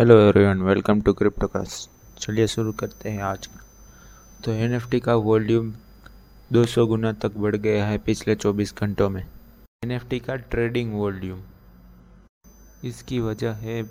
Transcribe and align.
Hello 0.00 0.18
everyone 0.20 0.62
welcome 0.62 1.00
to 1.00 1.12
crypto 1.12 1.46
Cryptocast 1.46 2.20
चलिए 2.20 2.46
शुरू 2.46 2.72
करते 2.72 3.10
हैं 3.10 3.22
आज 3.22 3.46
का। 3.46 3.60
तो 4.44 4.52
एनएफटी 4.52 5.00
का 5.00 5.14
वॉल्यूम 5.14 5.74
200 6.52 6.86
गुना 6.86 7.12
तक 7.12 7.36
बढ़ 7.36 7.56
गया 7.56 7.86
है 7.86 7.98
पिछले 7.98 8.34
24 8.34 8.74
घंटों 8.78 9.10
में। 9.10 9.26
एनएफटी 9.84 10.18
का 10.18 10.36
ट्रेडिंग 10.36 10.94
वॉल्यूम 10.94 11.40
इसकी 12.84 13.20
वजह 13.20 13.52
है 13.52 13.82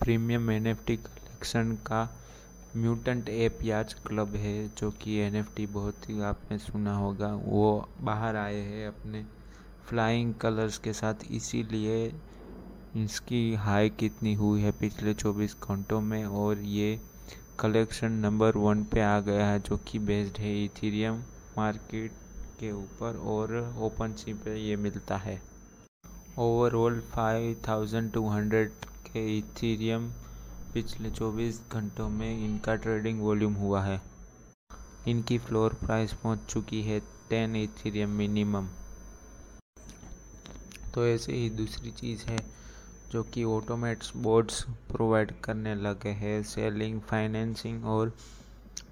प्रीमियम 0.00 0.50
एनएफटी 0.50 0.96
कलेक्शन 0.96 1.72
का 1.86 2.16
म्यूटेंट 2.76 3.28
एप 3.28 3.58
याच 3.62 3.94
क्लब 4.06 4.36
है, 4.36 4.68
जो 4.68 4.90
कि 4.90 5.16
एनएफटी 5.16 5.66
बहुत 5.66 6.08
ही 6.10 6.22
आपने 6.22 6.58
सुना 6.58 6.96
होगा। 6.96 7.34
वो 7.44 7.88
बाहर 8.00 8.36
आए 8.36 8.60
हैं 8.60 8.88
अपने 8.88 9.24
फ्लाइंग 9.88 10.34
कलर्स 10.34 10.78
के 10.78 10.92
साथ, 10.92 11.14
इसीलिए 11.30 12.12
इसकी 12.96 13.54
हाई 13.54 13.88
कितनी 13.90 14.32
हुई 14.34 14.60
है 14.62 14.70
पिछले 14.72 15.12
24 15.14 15.54
घंटों 15.62 16.00
में 16.00 16.24
और 16.24 16.58
ये 16.58 17.00
कलेक्शन 17.60 18.12
नंबर 18.12 18.56
वन 18.56 18.84
पे 18.84 19.00
आ 19.00 19.18
गया 19.20 19.46
है 19.46 19.58
जो 19.60 19.76
कि 19.88 19.98
बेस्ड 19.98 20.38
है 20.38 20.64
इथीरियम 20.64 21.18
मार्केट 21.58 22.12
के 22.60 22.72
ऊपर 22.72 23.16
और 23.26 23.54
ओपन 23.78 24.12
सी 24.12 24.34
पे 24.34 24.56
ये 24.60 24.76
मिलता 24.76 25.16
है। 25.16 25.40
ओवरऑल 26.38 27.00
5200 27.16 28.66
के 29.06 29.26
इथीरियम 29.38 30.10
पिछले 30.74 31.10
24 31.10 31.60
घंटों 31.72 32.08
में 32.08 32.44
इनका 32.44 32.74
ट्रेडिंग 32.76 33.20
वॉल्यूम 33.20 33.54
हुआ 33.54 33.82
है। 33.82 34.00
इनकी 35.08 35.38
फ्लोर 35.38 35.74
प्राइस 35.74 36.12
पहुँच 36.12 36.46
चुकी 36.48 36.82
है 36.82 37.00
10 37.30 37.56
इथीरियम 37.56 38.16
मिनिमम। 38.16 38.68
तो 40.94 41.06
ऐसे 41.06 41.32
ही 41.32 41.50
दूसरी 41.50 41.90
चीज़ 41.90 42.26
है 42.26 42.65
जो 43.16 43.22
कि 43.24 43.42
ऑटोमेट्स 43.44 44.10
बोर्ड्स 44.16 44.60
प्रोवाइड 44.90 45.30
करने 45.44 45.74
लगे 45.74 46.08
हैं। 46.08 46.42
सेलिंग 46.42 47.00
फाइनेंसिंग 47.00 47.84
और 47.84 48.12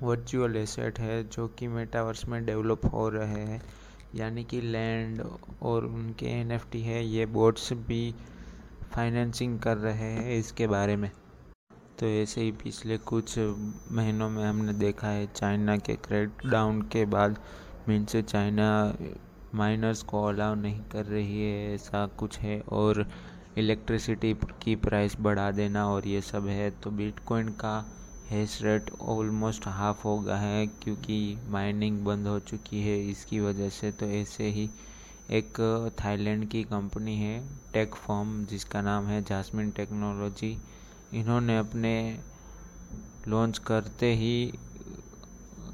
वर्चुअल 0.03 0.57
एसेट 0.57 0.99
है 0.99 1.17
जो 1.29 1.47
कि 1.49 1.67
मेटावर्स 1.69 2.25
में 2.29 2.45
डेवलप 2.47 2.87
हो 2.93 3.09
रहे 3.09 3.41
हैं। 3.41 3.61
यानी 4.15 4.45
कि 4.45 4.61
लैंड 4.61 5.23
और 5.63 5.87
उनके 5.87 6.27
एनएफटी 6.27 6.81
है, 6.83 7.05
ये 7.07 7.27
बोर्ड्स 7.27 7.73
भी 7.73 8.15
फाइनेंसिंग 8.95 9.59
कर 9.61 9.77
रहे 9.77 10.09
हैं 10.13 10.39
इसके 10.39 10.67
बारे 10.67 10.97
में। 10.97 11.11
तो 12.01 12.07
ऐसे 12.07 12.41
ही 12.41 12.53
पिछले 12.65 12.99
कुछ 13.05 13.39
महीनों 13.39 14.31
में 14.31 14.43
हमने 14.45 14.73
देखा 14.73 15.09
है, 15.09 15.27
चाइना 15.27 15.77
के 15.77 15.97
क्रेड 16.07 16.51
डाउन 16.51 16.83
के 16.93 17.05
बाद 17.07 17.39
मीन्स 17.89 18.17
चाइना 18.17 18.73
माइनर्स 19.55 20.03
को 20.03 20.25
अलाउ 20.25 20.55
नहीं 20.55 20.81
कर 20.93 21.05
रही 21.05 21.43
है, 21.43 21.75
ऐसा 21.75 22.07
कुछ 22.19 22.39
है 22.39 22.61
और 22.73 23.07
इलेक्ट्रिसिटी 23.59 24.33
की 24.63 24.75
प्राइस 24.77 25.17
बढ़ा 25.21 25.51
देना 25.53 25.87
और 25.89 26.07
ये 26.09 26.21
सब 26.23 26.47
है 26.49 26.71
तो 26.83 26.91
बिटकॉइन 26.93 27.49
का 27.61 27.75
हैश 28.31 28.59
रेट 28.63 28.91
ऑलमोस्ट 29.03 29.67
हाफ़ 29.69 30.03
हो 30.05 30.19
गया 30.19 30.37
है 30.37 30.67
क्योंकि 30.83 31.19
माइनिंग 31.51 32.05
बंद 32.05 32.27
हो 32.27 32.39
चुकी 32.41 32.83
है, 32.83 32.99
इसकी 33.11 33.41
वजह 33.41 33.69
से 33.71 33.91
तो 33.93 34.07
ऐसे 34.13 34.49
ही 34.51 34.69
एक 35.33 35.61
थाईलैंड 36.01 36.49
की 36.51 36.63
कंपनी 36.65 37.17
है, 37.17 37.43
टेक 37.73 37.95
फॉर्म, 37.97 38.45
जिसका 38.45 38.81
नाम 38.83 39.07
है 39.07 39.23
जासमिन 39.25 39.71
टेक्नोलॉजी। 39.71 40.57
इन्होंने 41.15 41.59
अपने 41.59 41.95
लॉन्च 43.29 43.59
करते 43.67 44.13
ही 44.15 44.53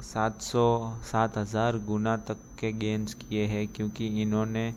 700 0.05 0.67
सात 1.05 1.39
हज़ार 1.39 1.79
गुना 1.87 2.17
तक 2.19 2.39
के 2.61 2.73
गेंस 2.75 3.15
किए 3.15 3.47
हैं, 3.47 3.67
क्योंकि 3.69 4.07
इन्होंने 4.23 4.73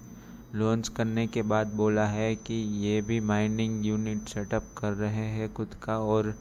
लॉन्च 0.54 0.88
करने 0.88 1.26
के 1.28 1.42
बाद 1.42 1.68
बोला 1.76 2.06
है 2.08 2.36
कि 2.38 2.54
ये 2.80 3.02
भी 3.02 3.20
माइनिंग 3.20 3.86
यूनिट 3.86 4.28
सेटअप 4.30 4.64
कर 4.78 4.94
रहे 4.94 5.26
हैं 5.28 5.52
खुद 5.54 5.74
का 5.84 5.98
और 6.00 6.32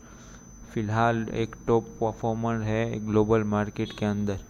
फ़िलहाल 0.72 1.26
एक 1.34 1.56
टॉप 1.66 1.86
परफॉर्मर 2.00 2.62
है 2.62 2.98
ग्लोबल 3.06 3.44
मार्केट 3.44 3.92
के 3.98 4.04
अंदर। 4.04 4.40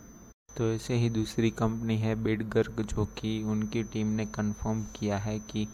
तो 0.57 0.73
ऐसे 0.73 0.95
ही 0.95 1.11
दूसरी 1.11 1.51
कंपनी 1.51 1.97
है 1.98 2.14
बिडगर्ग 2.23 2.83
जो 2.85 3.05
कि 3.19 3.42
उनकी 3.42 3.83
टीम 3.83 4.07
ने 4.17 4.27
कंफर्म 4.35 4.83
किया 4.97 5.19
है 5.19 5.39
कि 5.51 5.67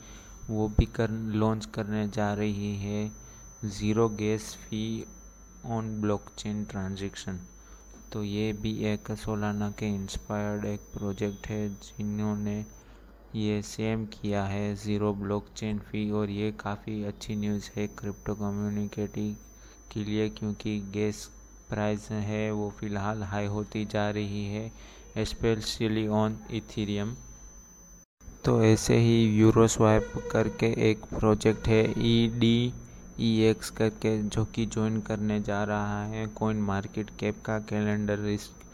वो 0.51 0.69
भी 0.69 0.87
कर 0.95 1.11
लॉन्च 1.11 1.67
करने 1.75 2.07
जा 2.09 2.33
रही 2.35 2.75
है 2.77 3.11
zero 3.67 4.09
gas 4.19 4.55
fee 4.63 5.05
on 5.67 6.01
blockchain 6.01 6.65
transaction 6.65 7.41
तो 8.13 8.23
ये 8.25 8.53
भी 8.53 8.73
एक 8.85 9.11
सोलाना 9.17 9.71
के 9.71 9.87
इंस्पायर्ड 9.95 10.65
एक 10.65 10.81
प्रोजेक्ट 10.93 11.47
है 11.47 11.69
जिन्होंने 11.69 12.65
ये 13.37 13.61
सेम 13.63 14.05
किया 14.13 14.43
है 14.45 14.75
ज़ीरो 14.77 15.13
ब्लॉकचेन 15.15 15.79
फ़ी 15.91 16.11
और 16.21 16.31
ये 16.31 16.51
काफ़ी 16.61 17.03
अच्छी 17.05 17.37
न्यूज़ 17.37 17.71
है 17.77 17.87
क्रिप्टो 17.99 18.35
कम्युनिकेटी 18.35 19.31
के 19.93 20.05
लिए 20.05 20.29
क्योंकि 20.31 20.79
गैस 20.95 21.25
प्राइस 21.71 22.09
है, 22.11 22.51
वो 22.53 22.71
फ़िलहाल 22.81 23.23
हाई 23.25 23.47
होती 23.57 23.85
जा 23.93 24.09
रही 24.11 24.45
है 24.47 25.25
स्पेशली 25.27 26.07
ऑन 26.17 26.39
इथीरियम 26.53 27.15
तो 28.45 28.63
ऐसे 28.65 28.97
ही 28.99 29.23
यूरो 29.39 29.67
स्वाइप 29.69 30.13
करके 30.33 30.67
एक 30.91 31.05
प्रोजेक्ट 31.11 31.69
है 31.69 31.83
ई 32.07 32.29
डी 32.39 32.73
ई 33.21 33.31
एक्स 33.45 33.71
करके, 33.71 34.17
जो 34.25 34.45
कि 34.55 34.67
ज्वाइन 34.67 35.01
करने 35.09 35.41
जा 35.43 35.63
रहा 35.65 36.05
है 36.07 36.27
कॉइन 36.37 36.61
मार्केट 36.63 37.11
कैप 37.21 37.43
का 37.45 37.59
कैलेंडर 37.71 38.19
रिस्क 38.19 38.65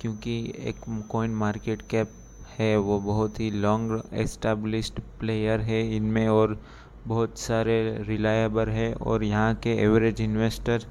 क्योंकि 0.00 0.36
एक 0.68 0.80
कॉइन 1.10 1.34
मार्केट 1.36 1.82
कैप 1.90 2.12
है, 2.58 2.76
वो 2.78 2.98
बहुत 3.00 3.40
ही 3.40 3.50
लॉन्ग 3.52 4.00
एस्टेब्लिश्ड 4.20 5.00
प्लेयर 5.20 5.60
है 5.60 5.80
इनमें 5.96 6.26
और 6.28 6.58
बहुत 7.06 7.38
सारे 7.38 7.76
रिलायबल 8.08 8.68
है 8.70 8.92
और 8.94 9.24
यहाँ 9.24 9.54
के 9.56 9.74
एवरेज 9.82 10.20
इन्वेस्टर 10.20 10.86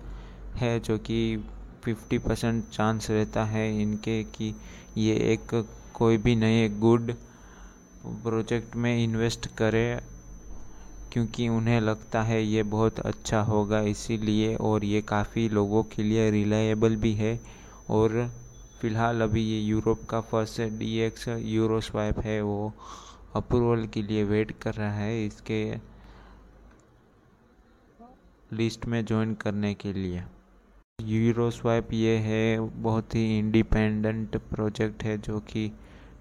है 0.58 0.80
जो 0.80 0.98
कि 1.00 1.20
50 1.88 2.20
परसेंट 2.20 2.64
चांस 2.70 3.10
रहता 3.12 3.44
है 3.46 3.70
इनके 3.82 4.24
कि 4.36 4.54
ये 4.98 5.16
एक 5.34 5.64
कोई 5.94 6.18
भी 6.18 6.36
नए 6.36 6.68
गुड 6.80 7.14
प्रोजेक्ट 8.24 8.76
में 8.76 9.04
इन्वेस्ट 9.04 9.48
करे, 9.58 10.00
क्योंकि 11.14 11.48
उन्हें 11.50 11.80
लगता 11.82 12.22
है 12.24 12.42
ये 12.44 12.64
बहुत 12.66 13.00
अच्छा 13.02 13.40
होगा 13.44 13.80
इसीलिए 13.90 14.56
और 14.58 14.86
ये 14.86 15.02
काफ़ी 15.10 15.48
लोगों 15.50 15.84
के 15.86 16.04
लिए 16.04 16.30
रिलायबल 16.32 16.96
भी 16.96 17.14
है 17.16 17.40
और 17.90 18.12
फ़िलहाल 18.82 19.22
अभी 19.22 19.42
ये 19.44 19.60
यूरोप 19.60 20.04
का 20.10 20.20
फ़र्स्ट 20.22 20.62
डी 20.80 20.98
एक्स 21.02 21.28
यूरो 21.28 21.80
है 22.22 22.42
वो। 22.42 22.74
अप्रूवल 23.36 23.86
के 23.88 24.02
लिए 24.02 24.24
वेट 24.24 24.52
कर 24.62 24.74
रहा 24.74 24.92
है 24.94 25.26
इसके 25.26 25.64
लिस्ट 28.52 28.86
में 28.86 29.04
ज्वाइन 29.06 29.34
करने 29.36 29.74
के 29.74 29.94
लिए। 29.94 30.24
यूरो 31.00 31.50
स्वाइप 31.52 31.94
ये 31.94 32.18
है, 32.18 32.60
बहुत 32.60 33.16
ही 33.16 33.38
इंडिपेंडेंट 33.40 34.38
प्रोजेक्ट 34.50 35.04
है 35.04 35.18
जो 35.18 35.40
कि 35.50 35.72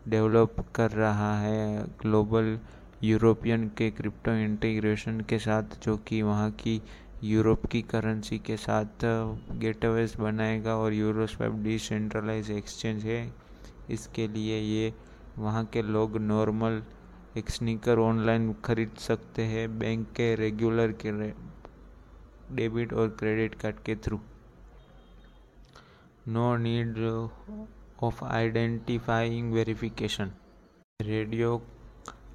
डेवलप 0.09 0.65
कर 0.75 0.91
रहा 0.93 1.39
है 1.41 1.85
ग्लोबल 2.03 2.59
यूरोपियन 3.03 3.69
के 3.69 3.91
क्रिप्टो 3.91 4.33
इंटीग्रेशन 4.35 5.21
के 5.21 5.39
साथ, 5.39 5.79
जो 5.83 5.97
कि 5.97 6.23
वहाँ 6.23 6.51
की 6.53 6.81
यूरोप 7.25 7.65
की 7.67 7.81
करेंसी 7.83 8.39
के 8.39 8.57
साथ 8.57 9.05
गेटवेज 9.61 10.15
बनाएगा 10.21 10.75
और 10.77 10.93
यूरोस्वैप 10.95 11.53
डिसेंट्रलाइज 11.65 12.51
एक्सचेंज 12.51 13.05
है। 13.05 13.21
इसके 13.91 14.27
लिए 14.29 14.59
ये 14.61 14.93
वहाँ 15.39 15.65
के 15.73 15.83
लोग 15.83 16.17
नॉर्मल 16.19 16.83
एक 17.37 17.51
स्नीकर 17.51 17.99
ऑनलाइन 17.99 18.53
खरीद 18.65 18.95
सकते 18.99 19.43
हैं 19.45 19.79
बैंक 19.79 20.07
के 20.17 20.35
रेगुलर 20.35 20.93
के 21.05 21.13
डेबिट 22.57 22.93
और 22.93 23.09
क्रेडिट 23.19 23.55
कार्ड 23.55 23.77
के 23.87 23.97
through. 23.97 24.21
No 26.29 26.57
need 26.57 26.99
of 28.03 28.25
identifying 28.25 29.53
verification. 29.53 30.31
Radio 31.01 31.57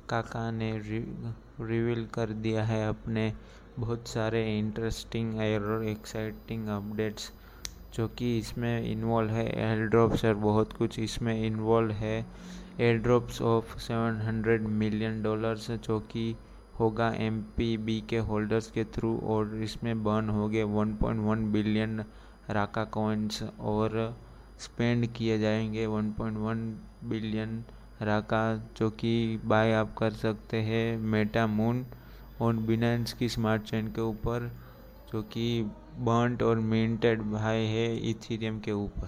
काका 0.10 0.50
ने 0.52 0.72
रिवील 0.82 2.06
कर 2.14 2.30
दिया 2.44 2.64
है 2.64 2.88
अपने 2.88 3.32
बहुत 3.80 4.08
सारे 4.08 4.60
इंटरेस्टिंग 4.60 5.34
और 5.36 5.84
एक्साइटिंग 5.88 6.68
अपडेट्स 6.68 7.32
जो 7.94 8.08
कि 8.08 8.38
इसमें 8.38 8.92
इन्वॉल्व 8.92 9.30
है। 9.30 9.46
एयर 9.50 9.86
ड्रॉप्स 9.88 10.26
और 10.26 10.34
बहुत 10.34 10.74
कुछ 10.74 11.00
इसमें 11.00 11.34
इन्वॉल्व 11.46 11.92
है। 11.92 12.26
Air 12.80 12.98
drops 12.98 13.42
of 13.42 13.78
700 13.80 14.68
million 14.70 15.22
dollars 15.24 15.72
जो 15.72 16.00
कि 16.00 16.36
होगा 16.80 17.10
एमपीबी 17.20 18.00
के 18.10 18.18
होल्डर्स 18.18 18.70
के 18.72 18.84
थ्रू 18.84 19.18
और 19.18 19.56
इसमें 19.64 20.04
बर्न 20.04 20.30
हो 20.30 20.48
गए 20.50 20.64
1.1 20.64 21.52
बिलियन 21.52 22.04
राका 22.50 22.84
कॉइन्स 22.84 23.44
और 23.60 24.18
स्पेंड 24.60 25.08
किए 25.08 25.40
जाएँगे 25.40 25.86
1.1 25.88 26.66
बिलियन 27.10 27.64
राका 28.02 28.44
जो 28.78 28.90
कि 28.90 29.40
बाय 29.46 29.74
आप 29.74 29.96
कर 29.98 30.12
सकते 30.12 30.58
हैं। 30.62 30.98
मेटा 30.98 31.48
मून 31.48 31.86
और 32.42 32.56
बिनेंस 32.68 33.14
की 33.14 33.30
स्मार्ट 33.30 33.64
चेन 33.64 33.88
के 33.88 34.02
ऊपर, 34.02 34.52
जो 35.12 35.22
कि 35.24 35.62
बर्नट 36.00 36.44
और 36.44 36.60
मिंटेड 36.60 37.22
भाई 37.24 37.66
है 37.68 37.96
इथीरियम 38.10 38.60
के 38.60 38.72
ऊपर। 38.74 39.08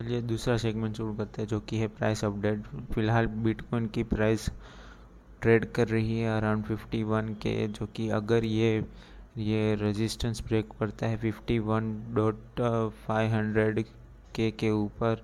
चलिए 0.00 0.20
दूसरा 0.22 0.56
सेगमेंट 0.56 0.96
शुरू 0.96 1.14
करते 1.14 1.42
हैं, 1.42 1.48
जो 1.48 1.60
कि 1.60 1.78
है 1.78 1.88
प्राइस 1.88 2.24
अपडेट 2.24 2.62
फ़िलहाल 2.92 3.26
बिटकॉइन 3.26 3.86
की 3.86 4.02
प्राइस 4.06 4.48
ट्रेड 5.42 5.64
कर 5.72 5.88
रही 5.88 6.18
है 6.20 6.36
अराउंड 6.36 6.64
51 6.66 7.34
के, 7.34 7.66
जो 7.68 7.86
कि 7.86 8.08
अगर 8.10 8.44
ये 8.44 8.84
ये 9.38 9.74
रेजिस्टेंस 9.74 10.40
ब्रेक 10.44 10.68
करता 10.80 11.06
है 11.06 11.16
fifty 11.16 11.58
one 11.60 11.92
dot 12.14 12.60
five 13.06 13.32
hundred 13.32 13.82
के 14.34 14.50
के 14.50 14.70
ऊपर 14.70 15.22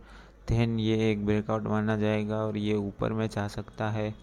देन 0.49 0.79
ये 0.81 1.11
एक 1.11 1.25
ब्रेकआउट 1.27 1.63
माना 1.63 1.97
जाएगा 1.97 2.37
और 2.37 2.57
ये 2.57 2.75
ऊपर 2.77 3.13
में 3.13 3.27
जा 3.29 3.47
सकता 3.49 3.91
है। 3.91 4.15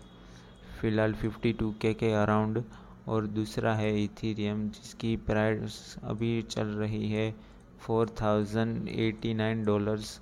फ़िलहाल 0.82 1.14
फिफ्टी 1.14 1.52
टू 1.54 1.74
के 1.82 1.94
के 1.94 2.12
अराउंड, 2.14 2.64
और 3.08 3.26
दूसरा 3.30 3.74
है 3.76 4.04
इथीरियम 4.04 4.68
जिसकी 4.70 5.16
प्राइस 5.28 5.96
अभी 6.04 6.42
चल 6.50 6.68
रही 6.78 7.10
है 7.12 7.34
four 7.80 8.10
thousand 8.22 8.88
eighty 8.90 9.34
nine 9.34 9.64
dollars 9.66 10.20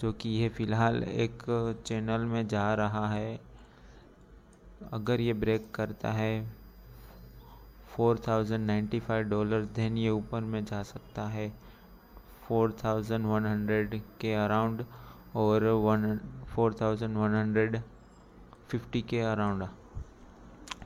जो 0.00 0.12
कि 0.12 0.28
ये 0.30 0.48
फ़िलहाल 0.48 1.02
एक 1.02 1.42
चैनल 1.86 2.24
में 2.26 2.46
जा 2.48 2.72
रहा 2.74 3.06
है। 3.08 3.38
अगर 4.92 5.20
ये 5.20 5.32
ब्रेक 5.34 5.70
करता 5.74 6.12
है 6.12 6.32
four 7.88 8.18
thousand 8.28 8.66
ninety 8.66 9.00
five 9.00 9.28
dollar 9.28 9.64
then 9.76 9.98
ये 9.98 10.10
ऊपर 10.10 10.40
में 10.42 10.64
जा 10.64 10.82
सकता 10.84 11.26
है 11.28 11.48
फोर 12.42 12.76
थाउज़ेंड 12.84 13.26
वन 13.26 13.46
हंड्रेड 13.46 14.00
के 14.20 14.34
अराउंड, 14.34 14.84
और 15.36 15.64
one 15.64 16.18
four 16.46 16.76
thousand 16.80 17.16
one 17.16 17.34
hundred 17.34 17.80
fifty 18.70 19.02
के 19.02 19.20
अराउंड 19.20 19.68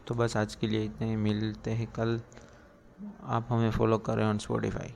तो 0.07 0.15
बस 0.15 0.37
आज 0.37 0.55
के 0.55 0.67
लिए 0.67 0.85
इतने 0.85 1.17
मिलते 1.17 1.71
हैं 1.71 1.87
कल। 1.93 2.21
आप 3.25 3.47
हमें 3.51 3.71
फॉलो 3.71 3.99
करें 3.99 4.25
ऑन 4.25 4.39
स्पॉटिफाई 4.39 4.95